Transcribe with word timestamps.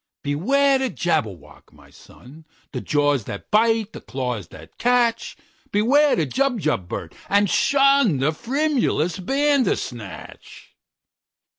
"Beware 0.23 0.79
the 0.79 0.89
Jabberwock, 0.89 1.71
my 1.71 1.91
son! 1.91 2.45
The 2.71 2.81
jaws 2.81 3.25
that 3.25 3.51
bite, 3.51 3.93
the 3.93 4.01
claws 4.01 4.47
that 4.47 4.79
catch! 4.79 5.37
Beware 5.71 6.15
the 6.15 6.25
Jubjub 6.25 6.87
bird, 6.87 7.13
and 7.29 7.47
shunThe 7.47 8.31
frumious 8.35 9.23
Bandersnatch!" 9.23 10.73